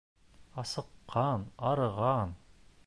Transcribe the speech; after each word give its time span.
Асыҡҡан, 0.61 1.45
арыған. 1.73 2.37